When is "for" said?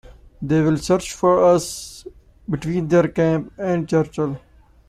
1.13-1.43